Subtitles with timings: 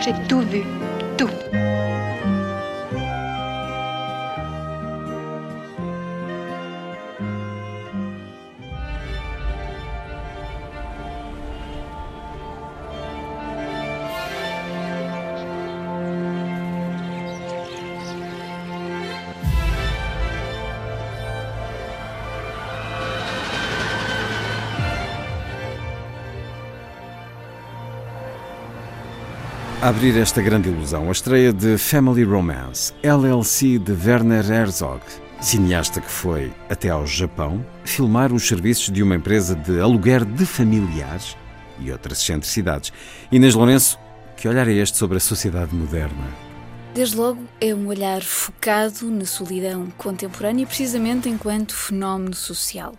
[0.00, 0.62] J'ai tout vu.
[1.16, 1.30] Tout.
[29.82, 35.00] Abrir esta grande ilusão, a estreia de Family Romance, LLC de Werner Herzog,
[35.40, 40.46] cineasta que foi até ao Japão filmar os serviços de uma empresa de aluguer de
[40.46, 41.36] familiares
[41.80, 42.92] e outras excentricidades.
[43.32, 43.98] Inês Lourenço,
[44.36, 46.51] que olhar é este sobre a sociedade moderna?
[46.94, 52.94] Desde logo, é um olhar focado na solidão contemporânea, precisamente enquanto fenómeno social.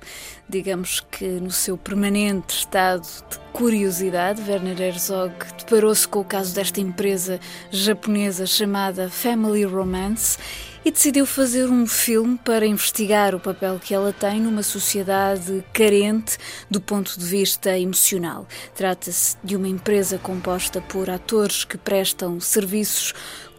[0.50, 6.82] Digamos que no seu permanente estado de curiosidade, Werner Herzog deparou-se com o caso desta
[6.82, 10.40] empresa japonesa chamada Family Romance
[10.84, 16.36] e decidiu fazer um filme para investigar o papel que ela tem numa sociedade carente
[16.70, 18.48] do ponto de vista emocional.
[18.76, 23.14] Trata-se de uma empresa composta por atores que prestam serviços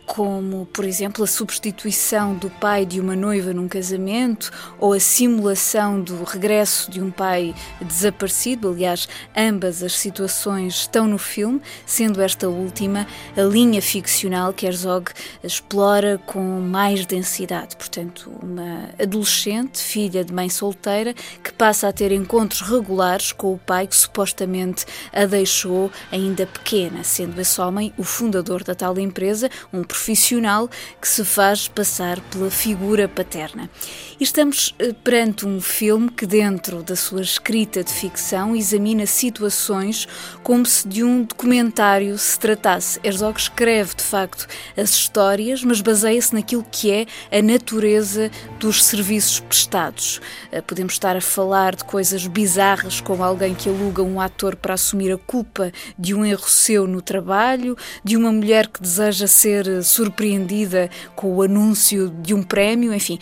[0.07, 6.01] como, por exemplo, a substituição do pai de uma noiva num casamento ou a simulação
[6.01, 8.69] do regresso de um pai desaparecido.
[8.69, 13.07] Aliás, ambas as situações estão no filme, sendo esta última
[13.37, 15.11] a linha ficcional que Herzog
[15.43, 17.77] explora com mais densidade.
[17.77, 23.59] Portanto, uma adolescente, filha de mãe solteira, que passa a ter encontros regulares com o
[23.59, 29.51] pai que supostamente a deixou ainda pequena, sendo esse homem o fundador da tal empresa,
[29.73, 30.69] um profissional
[31.01, 33.71] que se faz passar pela figura paterna.
[34.19, 40.09] E estamos eh, perante um filme que, dentro da sua escrita de ficção, examina situações
[40.43, 42.99] como se de um documentário se tratasse.
[43.05, 49.39] Herzog escreve, de facto, as histórias, mas baseia-se naquilo que é a natureza dos serviços
[49.41, 50.21] prestados.
[50.51, 54.75] Eh, Podemos estar a falar de coisas bizarras, como alguém que aluga um ator para
[54.75, 59.69] assumir a culpa de um erro seu no trabalho, de uma mulher que deseja ser
[59.69, 63.19] eh, surpreendida com o anúncio de um prémio, enfim,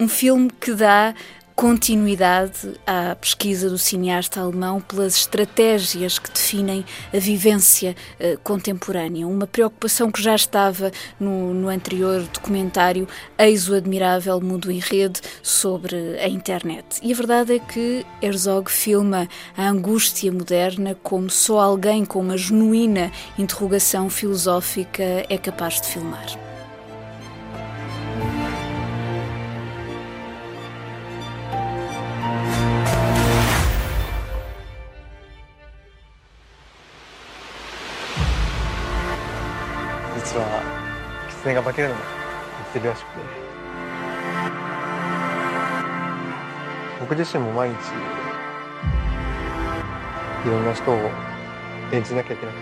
[0.00, 1.14] um filme que dá
[1.58, 9.26] continuidade à pesquisa do cineasta alemão pelas estratégias que definem a vivência eh, contemporânea.
[9.26, 15.20] Uma preocupação que já estava no, no anterior documentário Eis o Admirável Mundo em Rede
[15.42, 17.00] sobre a internet.
[17.02, 22.36] E a verdade é que Herzog filma a angústia moderna como só alguém com uma
[22.36, 26.47] genuína interrogação filosófica é capaz de filmar.
[40.17, 40.61] 実は
[41.29, 43.43] 狐が化けるのも言ってるらしくて
[46.99, 47.75] 僕自身も毎日
[50.45, 50.95] いろんな人を
[51.91, 52.57] 演じなきゃいけなく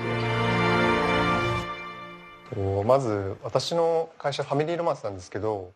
[2.50, 5.74] てとまず私の会社ファミリーロマンスなんですけど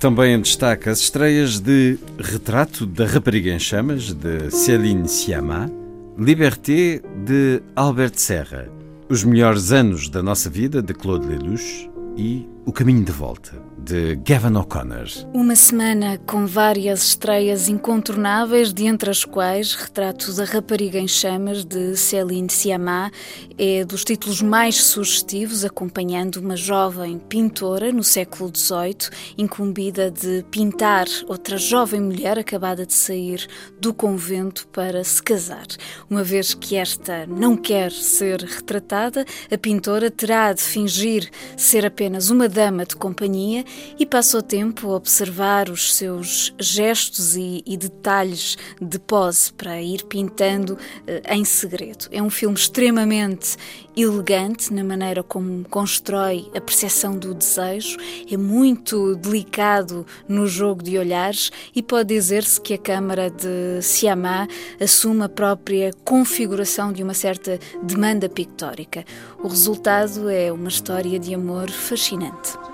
[0.00, 5.70] Também em destaque as estreias de Retrato da Rapariga em Chamas, de Céline Sciamma,
[6.16, 8.66] Liberté, de Albert Serra,
[9.07, 14.15] Os Melhores Anos da Nossa Vida, de Claude Lelouch e O Caminho de Volta, de
[14.15, 15.05] Gavin O'Connor.
[15.31, 21.63] Uma semana com várias estreias incontornáveis, de entre as quais Retrato da Rapariga em Chamas,
[21.63, 23.11] de Céline Sciamma,
[23.59, 31.05] é dos títulos mais sugestivos, acompanhando uma jovem pintora no século XVIII, incumbida de pintar
[31.27, 33.47] outra jovem mulher acabada de sair
[33.79, 35.67] do convento para se casar.
[36.09, 42.31] Uma vez que esta não quer ser retratada, a pintora terá de fingir ser apenas
[42.31, 43.63] uma dama de companhia
[43.99, 49.81] e passa o tempo a observar os seus gestos e, e detalhes de pose para
[49.81, 50.77] ir pintando
[51.07, 52.07] eh, em segredo.
[52.11, 53.57] É um filme extremamente
[53.95, 57.97] elegante na maneira como constrói a percepção do desejo,
[58.29, 64.47] é muito delicado no jogo de olhares e pode dizer-se que a câmara de Siamá
[64.79, 69.05] assume a própria configuração de uma certa demanda pictórica.
[69.41, 72.64] O resultado é uma história de amor fascinante.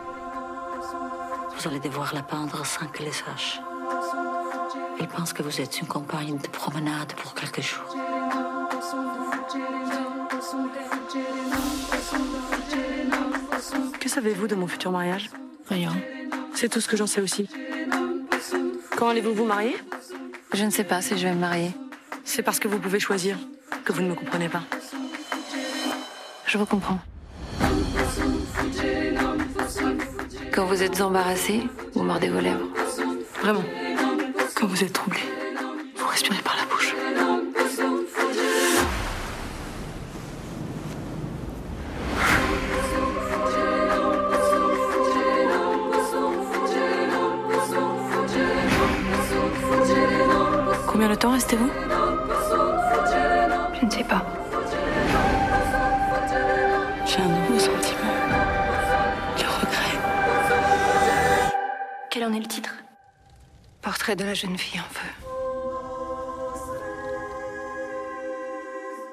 [1.62, 3.62] Vous allez devoir la peindre sans que les sache.
[5.00, 7.96] Il pense que vous êtes une compagne de promenade pour quelques jours.
[14.00, 15.30] Que savez-vous de mon futur mariage?
[15.70, 15.92] Rien.
[16.56, 17.48] C'est tout ce que j'en sais aussi.
[18.98, 19.78] Quand allez-vous vous marier?
[20.54, 21.74] Je ne sais pas si je vais me marier.
[22.24, 23.38] C'est parce que vous pouvez choisir
[23.86, 24.64] que vous ne me comprenez pas.
[26.48, 27.00] Je vous comprends.
[30.62, 31.64] Quand vous êtes embarrassé,
[31.96, 32.68] vous mordez vos lèvres.
[33.42, 33.64] Vraiment.
[34.54, 35.20] Quand vous êtes troublé,
[35.98, 36.96] vous respirez par la bouche.
[50.86, 51.72] Combien de temps restez-vous?
[53.80, 54.24] Je ne sais pas.
[62.40, 62.76] Le titre
[63.82, 65.21] Portrait de la jeune fille en feu.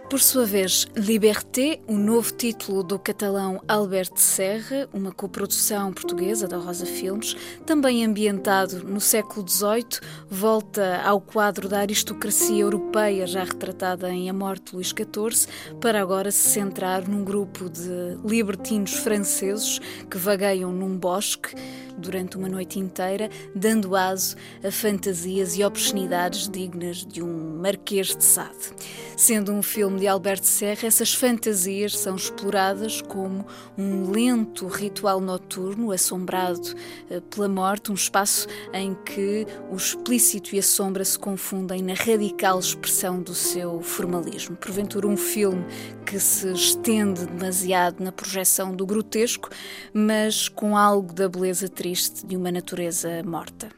[0.08, 6.56] Por sua vez, Liberté, o novo título do catalão Albert Serra, uma coprodução portuguesa da
[6.56, 10.00] Rosa Filmes, também ambientado no século XVIII,
[10.30, 15.46] volta ao quadro da aristocracia europeia já retratada em A Morte de Luís XIV,
[15.78, 19.78] para agora se centrar num grupo de libertinos franceses
[20.10, 21.54] que vagueiam num bosque
[21.98, 28.24] durante uma noite inteira, dando aso a fantasias e obscenidades dignas de um Marquês de
[28.24, 28.72] Sade.
[29.18, 33.44] Sendo um filme de Alberto Serra, essas fantasias são exploradas como
[33.76, 36.72] um lento ritual noturno assombrado
[37.10, 41.94] eh, pela morte, um espaço em que o explícito e a sombra se confundem na
[41.94, 44.54] radical expressão do seu formalismo.
[44.54, 45.64] Porventura, um filme
[46.06, 49.50] que se estende demasiado na projeção do grotesco,
[49.92, 53.68] mas com algo da beleza triste de uma natureza morta.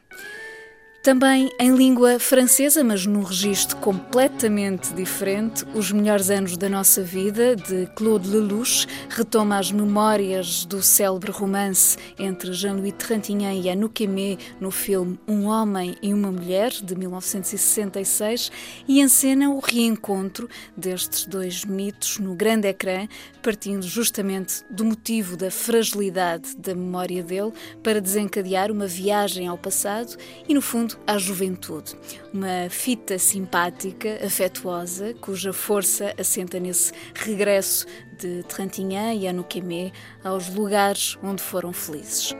[1.03, 7.55] Também em língua francesa, mas num registro completamente diferente, Os Melhores Anos da Nossa Vida,
[7.55, 14.37] de Claude Lelouch, retoma as memórias do célebre romance entre Jean-Louis Trintignant e Anouk Aimé
[14.59, 18.51] no filme Um Homem e uma Mulher, de 1966,
[18.87, 23.07] e encena o reencontro destes dois mitos no grande ecrã,
[23.41, 30.15] partindo justamente do motivo da fragilidade da memória dele para desencadear uma viagem ao passado
[30.47, 31.95] e, no fundo, à juventude.
[32.33, 37.85] Uma fita simpática, afetuosa, cuja força assenta nesse regresso
[38.19, 39.91] de Trintignant e Anouk Aimé
[40.23, 42.35] aos lugares onde foram felizes.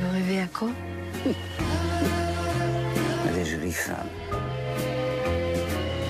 [0.00, 0.70] Vous rêvez à quoi
[3.34, 4.10] Des jolies femmes.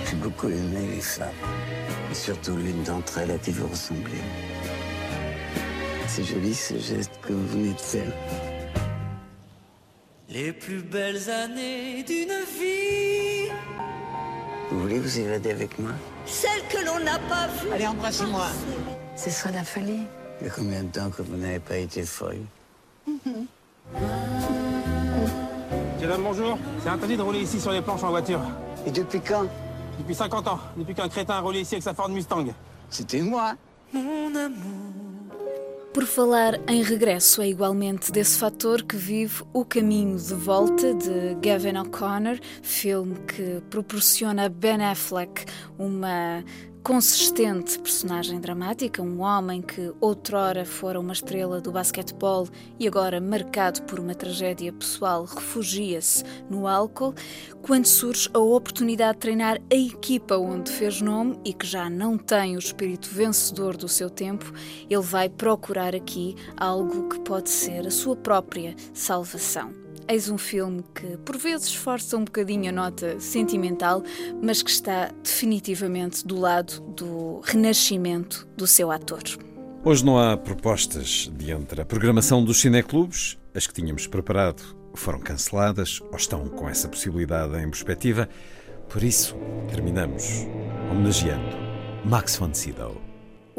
[0.08, 1.28] J'ai beaucoup aimé les femmes.
[2.10, 4.20] Et surtout l'une d'entre elles à qui vous ressemblez.
[6.12, 8.12] C'est joli ce geste que vous venez de faire.
[10.28, 13.48] Les plus belles années d'une vie,
[14.70, 15.92] Vous voulez vous évader avec moi?
[16.26, 17.72] Celles que l'on n'a pas vues.
[17.72, 18.46] Allez, embrassez-moi.
[19.14, 20.02] Ce serait la folie.
[20.40, 22.40] Il y a combien de temps que vous n'avez pas été folle?
[26.00, 26.58] Madame, bonjour.
[26.82, 28.40] C'est interdit de rouler ici sur les planches en voiture.
[28.85, 29.46] Et depuis quand?
[29.96, 32.46] Depuis 50 ans, depuis qu'un crétin a roulé ici avec sa Ford Mustang.
[32.88, 33.54] C'était moi.
[33.92, 35.10] Mon amour.
[35.92, 41.35] Por falar em regresso, é igualmente desse fator que vive O Caminho de Volta de
[41.42, 46.44] Gavin O'Connor, filme que proporciona a Ben Affleck uma
[46.82, 53.82] consistente personagem dramática, um homem que outrora fora uma estrela do basquetebol e agora marcado
[53.82, 57.14] por uma tragédia pessoal refugia-se no álcool,
[57.62, 62.16] quando surge a oportunidade de treinar a equipa onde fez nome e que já não
[62.16, 64.52] tem o espírito vencedor do seu tempo,
[64.88, 69.79] ele vai procurar aqui algo que pode ser a sua própria salvação.
[70.11, 74.02] Eis um filme que por vezes força um bocadinho a nota sentimental,
[74.43, 79.23] mas que está definitivamente do lado do renascimento do seu ator.
[79.85, 84.61] Hoje não há propostas de entre a programação dos cineclubes, as que tínhamos preparado
[84.95, 88.29] foram canceladas ou estão com essa possibilidade em perspectiva.
[88.88, 89.37] Por isso,
[89.71, 90.45] terminamos
[90.90, 91.57] homenageando
[92.05, 93.10] Max von Sydow.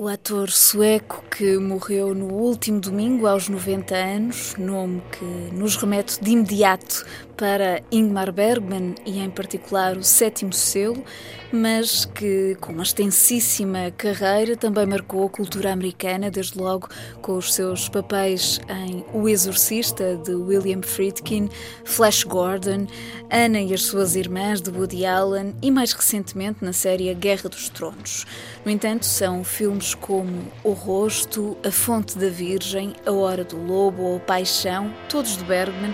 [0.02, 5.24] O ator sueco que morreu no último domingo aos 90 anos, nome que
[5.56, 7.06] nos remete de imediato
[7.38, 11.04] para Ingmar Bergman e, em particular, o sétimo selo,
[11.52, 16.88] mas que, com uma extensíssima carreira, também marcou a cultura americana, desde logo
[17.22, 21.50] com os seus papéis em O Exorcista, de William Friedkin,
[21.84, 22.86] Flash Gordon,
[23.32, 27.70] Anna e as suas irmãs, de Woody Allen, e mais recentemente na série Guerra dos
[27.70, 28.26] Tronos.
[28.64, 34.04] No entanto, são filmes como O Rosto, A Fonte da Virgem, A Hora do Lobo
[34.04, 35.94] ou Paixão, todos de Bergman,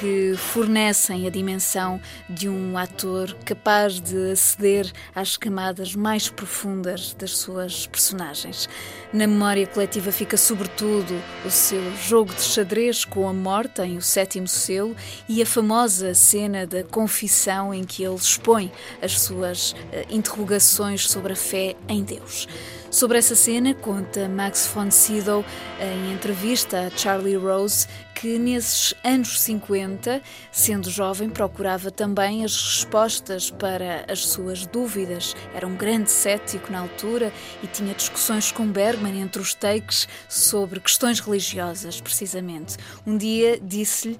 [0.00, 7.36] que fornecem a dimensão de um ator capaz de aceder às camadas mais profundas das
[7.36, 8.66] suas personagens.
[9.12, 14.02] Na memória coletiva fica sobretudo o seu jogo de xadrez com a morte em O
[14.02, 14.96] Sétimo Selo
[15.28, 19.76] e a famosa cena da confissão em que ele expõe as suas uh,
[20.08, 22.48] interrogações sobre a fé em Deus.
[22.90, 25.44] Sobre essa cena, conta Max von Sydow
[25.80, 27.86] em entrevista a Charlie Rose
[28.20, 30.20] que nesses anos 50,
[30.52, 35.34] sendo jovem, procurava também as respostas para as suas dúvidas.
[35.54, 37.32] Era um grande cético na altura
[37.62, 42.76] e tinha discussões com Bergman entre os takes sobre questões religiosas, precisamente.
[43.06, 44.18] Um dia disse-lhe: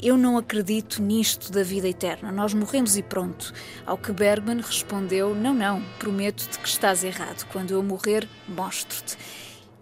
[0.00, 3.52] Eu não acredito nisto da vida eterna, nós morremos e pronto.
[3.84, 7.48] Ao que Bergman respondeu: Não, não, prometo-te que estás errado.
[7.50, 8.09] Quando eu morrer,
[8.48, 9.16] mostro-te.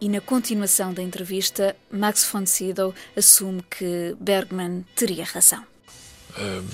[0.01, 5.65] E na continuação da entrevista, Max von Sydow assume que Bergman teria razão.
[6.39, 6.69] Um,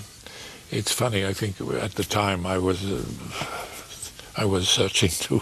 [0.70, 1.24] it's funny.
[1.24, 3.02] I think at the time I was uh,
[4.36, 5.40] I was searching too,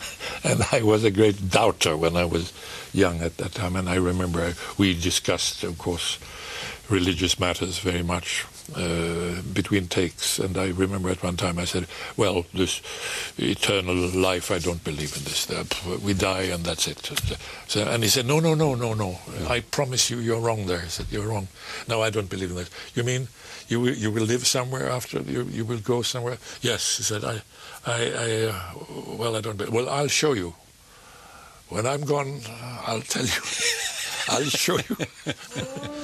[0.44, 2.52] and I was a great doubter when I was
[2.92, 3.74] young at that time.
[3.74, 6.18] And I remember we discussed, of course,
[6.88, 10.38] religious matters very much uh, between takes.
[10.38, 12.80] And I remember at one time I said, "Well, this
[13.36, 15.46] eternal life, I don't believe in this.
[16.02, 17.10] We die and that's it."
[17.68, 19.18] So, and he said, "No, no, no, no, no.
[19.48, 21.48] I promise you, you're wrong there." I said, "You're wrong.
[21.88, 22.70] No, I don't believe in that.
[22.94, 23.28] You mean
[23.68, 27.24] you will, you will live somewhere after you you will go somewhere?" Yes, he said.
[27.24, 27.42] I,
[27.86, 28.54] I, I uh,
[29.18, 29.58] well, I don't.
[29.58, 29.74] Believe.
[29.74, 30.54] Well, I'll show you.
[31.68, 32.40] When I'm gone,
[32.86, 33.40] I'll tell you.
[34.28, 34.96] I'll show you.